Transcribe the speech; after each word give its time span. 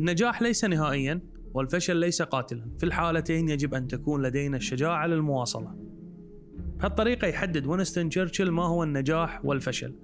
النجاح 0.00 0.42
ليس 0.42 0.64
نهائيا 0.64 1.20
والفشل 1.54 1.96
ليس 1.96 2.22
قاتلا. 2.22 2.66
في 2.78 2.86
الحالتين 2.86 3.48
يجب 3.48 3.74
أن 3.74 3.86
تكون 3.86 4.22
لدينا 4.22 4.56
الشجاعة 4.56 5.06
للمواصلة. 5.06 5.74
بهالطريقة 6.78 7.26
يحدد 7.26 7.66
وينستون 7.66 8.08
تشرشل 8.08 8.50
ما 8.50 8.62
هو 8.62 8.82
النجاح 8.82 9.44
والفشل. 9.44 9.94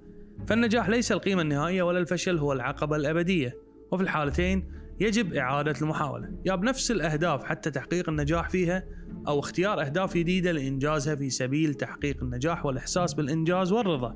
فالنجاح 0.47 0.89
ليس 0.89 1.11
القيمة 1.11 1.41
النهائية 1.41 1.83
ولا 1.83 1.99
الفشل 1.99 2.37
هو 2.37 2.53
العقبة 2.53 2.95
الأبدية. 2.95 3.57
وفي 3.91 4.03
الحالتين 4.03 4.71
يجب 4.99 5.33
إعادة 5.33 5.73
المحاولة. 5.81 6.29
يا 6.45 6.55
بنفس 6.55 6.91
الأهداف 6.91 7.43
حتى 7.43 7.71
تحقيق 7.71 8.09
النجاح 8.09 8.49
فيها 8.49 8.83
أو 9.27 9.39
اختيار 9.39 9.81
أهداف 9.81 10.17
جديدة 10.17 10.51
لإنجازها 10.51 11.15
في 11.15 11.29
سبيل 11.29 11.73
تحقيق 11.73 12.23
النجاح 12.23 12.65
والإحساس 12.65 13.13
بالإنجاز 13.13 13.71
والرضا. 13.71 14.15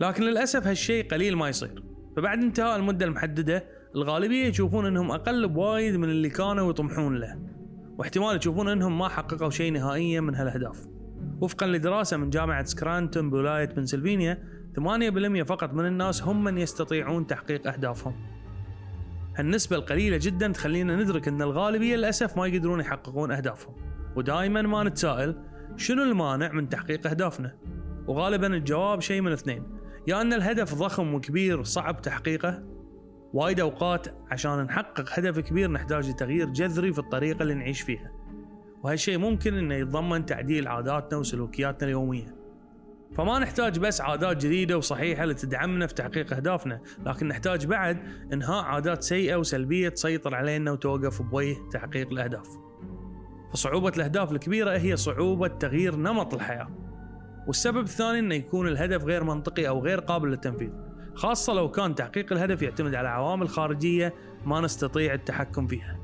لكن 0.00 0.22
للأسف 0.22 0.66
هالشيء 0.66 1.06
قليل 1.08 1.36
ما 1.36 1.48
يصير. 1.48 1.84
فبعد 2.16 2.42
انتهاء 2.42 2.76
المدة 2.76 3.06
المحددة 3.06 3.73
الغالبية 3.94 4.46
يشوفون 4.46 4.86
أنهم 4.86 5.10
أقل 5.10 5.48
بوايد 5.48 5.96
من 5.96 6.10
اللي 6.10 6.30
كانوا 6.30 6.70
يطمحون 6.70 7.16
له 7.16 7.38
واحتمال 7.98 8.36
يشوفون 8.36 8.68
أنهم 8.68 8.98
ما 8.98 9.08
حققوا 9.08 9.50
شيء 9.50 9.72
نهائيا 9.72 10.20
من 10.20 10.34
هالأهداف. 10.34 10.86
وفقا 11.40 11.66
لدراسة 11.66 12.16
من 12.16 12.30
جامعة 12.30 12.64
سكرانتون 12.64 13.30
بولاية 13.30 13.64
بنسلفانيا 13.64 14.44
8% 14.74 15.42
فقط 15.42 15.72
من 15.72 15.86
الناس 15.86 16.22
هم 16.22 16.44
من 16.44 16.58
يستطيعون 16.58 17.26
تحقيق 17.26 17.66
أهدافهم. 17.66 18.14
هالنسبة 19.36 19.76
القليلة 19.76 20.18
جدا 20.22 20.48
تخلينا 20.48 20.96
ندرك 20.96 21.28
أن 21.28 21.42
الغالبية 21.42 21.96
للأسف 21.96 22.36
ما 22.36 22.46
يقدرون 22.46 22.80
يحققون 22.80 23.32
أهدافهم. 23.32 23.74
ودائما 24.16 24.62
ما 24.62 24.84
نتساءل 24.84 25.36
شنو 25.76 26.02
المانع 26.02 26.52
من 26.52 26.68
تحقيق 26.68 27.06
أهدافنا؟ 27.06 27.54
وغالبا 28.06 28.46
الجواب 28.46 29.00
شيء 29.00 29.20
من 29.20 29.32
اثنين. 29.32 29.62
يا 30.06 30.20
أن 30.20 30.32
الهدف 30.32 30.74
ضخم 30.74 31.14
وكبير 31.14 31.62
صعب 31.62 32.02
تحقيقه 32.02 32.62
وايد 33.34 33.60
أوقات 33.60 34.06
عشان 34.30 34.62
نحقق 34.62 35.18
هدف 35.18 35.38
كبير 35.38 35.70
نحتاج 35.70 36.10
لتغيير 36.10 36.48
جذري 36.48 36.92
في 36.92 36.98
الطريقة 36.98 37.42
اللي 37.42 37.54
نعيش 37.54 37.80
فيها. 37.80 38.12
وهالشيء 38.82 39.18
ممكن 39.18 39.54
إنه 39.54 39.74
يتضمن 39.74 40.26
تعديل 40.26 40.68
عاداتنا 40.68 41.18
وسلوكياتنا 41.18 41.88
اليومية. 41.88 42.34
فما 43.16 43.38
نحتاج 43.38 43.78
بس 43.78 44.00
عادات 44.00 44.36
جديدة 44.44 44.78
وصحيحة 44.78 45.24
لتدعمنا 45.24 45.86
في 45.86 45.94
تحقيق 45.94 46.34
أهدافنا 46.34 46.80
لكن 47.06 47.28
نحتاج 47.28 47.66
بعد 47.66 47.98
إنهاء 48.32 48.64
عادات 48.64 49.02
سيئة 49.02 49.36
وسلبية 49.36 49.88
تسيطر 49.88 50.34
علينا 50.34 50.72
وتوقف 50.72 51.22
بوجه 51.22 51.56
تحقيق 51.72 52.10
الأهداف. 52.12 52.48
فصعوبة 53.52 53.92
الأهداف 53.96 54.32
الكبيرة 54.32 54.70
هي 54.70 54.96
صعوبة 54.96 55.48
تغيير 55.48 55.96
نمط 55.96 56.34
الحياة. 56.34 56.68
والسبب 57.46 57.82
الثاني 57.82 58.18
أنه 58.18 58.34
يكون 58.34 58.68
الهدف 58.68 59.04
غير 59.04 59.24
منطقي 59.24 59.68
أو 59.68 59.84
غير 59.84 60.00
قابل 60.00 60.28
للتنفيذ. 60.28 60.70
خاصة 61.14 61.52
لو 61.52 61.70
كان 61.70 61.94
تحقيق 61.94 62.32
الهدف 62.32 62.62
يعتمد 62.62 62.94
على 62.94 63.08
عوامل 63.08 63.48
خارجية 63.48 64.14
ما 64.46 64.60
نستطيع 64.60 65.14
التحكم 65.14 65.66
فيها 65.66 65.98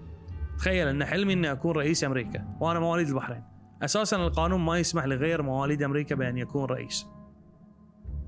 تخيل 0.58 0.88
أن 0.88 1.04
حلمي 1.04 1.32
أني 1.32 1.52
أكون 1.52 1.76
رئيس 1.76 2.04
أمريكا 2.04 2.56
وأنا 2.60 2.80
مواليد 2.80 3.08
البحرين 3.08 3.42
أساسا 3.82 4.16
القانون 4.16 4.60
ما 4.60 4.78
يسمح 4.78 5.04
لغير 5.04 5.42
مواليد 5.42 5.82
أمريكا 5.82 6.14
بأن 6.14 6.38
يكون 6.38 6.64
رئيس. 6.64 7.06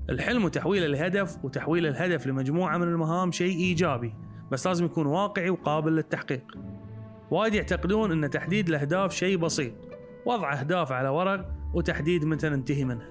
الحلم 0.09 0.45
وتحويله 0.45 0.87
لهدف 0.87 1.45
وتحويل 1.45 1.85
الهدف 1.85 2.27
لمجموعة 2.27 2.77
من 2.77 2.87
المهام 2.87 3.31
شيء 3.31 3.57
إيجابي 3.57 4.13
بس 4.51 4.67
لازم 4.67 4.85
يكون 4.85 5.05
واقعي 5.05 5.49
وقابل 5.49 5.95
للتحقيق. 5.95 6.57
وايد 7.31 7.53
يعتقدون 7.53 8.23
أن 8.23 8.29
تحديد 8.29 8.69
الأهداف 8.69 9.13
شيء 9.13 9.37
بسيط 9.37 9.73
وضع 10.25 10.59
أهداف 10.59 10.91
على 10.91 11.09
ورق 11.09 11.49
وتحديد 11.73 12.25
متى 12.25 12.49
ننتهي 12.49 12.85
منها. 12.85 13.07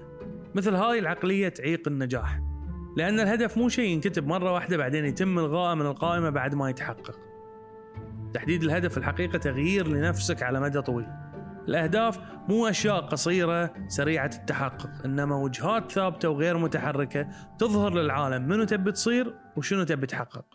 مثل 0.55 0.75
هذه 0.75 0.99
العقلية 0.99 1.49
تعيق 1.49 1.87
النجاح. 1.87 2.52
لأن 2.97 3.19
الهدف 3.19 3.57
مو 3.57 3.69
شيء 3.69 3.89
ينكتب 3.89 4.27
مرة 4.27 4.51
واحدة 4.51 4.77
بعدين 4.77 5.05
يتم 5.05 5.39
الغائه 5.39 5.75
من 5.75 5.85
القائمة 5.85 6.29
بعد 6.29 6.55
ما 6.55 6.69
يتحقق. 6.69 7.19
تحديد 8.33 8.63
الهدف 8.63 8.97
الحقيقة 8.97 9.37
تغيير 9.37 9.87
لنفسك 9.87 10.43
على 10.43 10.59
مدى 10.59 10.81
طويل. 10.81 11.07
الأهداف 11.67 12.19
مو 12.49 12.67
أشياء 12.67 13.01
قصيرة 13.01 13.73
سريعة 13.87 14.31
التحقق 14.33 14.89
إنما 15.05 15.35
وجهات 15.35 15.91
ثابتة 15.91 16.29
وغير 16.29 16.57
متحركة 16.57 17.27
تظهر 17.59 17.93
للعالم 17.93 18.47
منو 18.47 18.63
تبي 18.63 18.91
تصير 18.91 19.35
وشنو 19.57 19.83
تبي 19.83 20.07
تحقق 20.07 20.45